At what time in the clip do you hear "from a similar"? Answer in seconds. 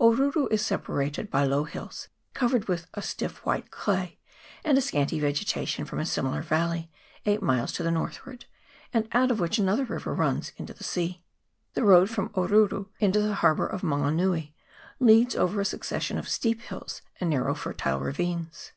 5.84-6.42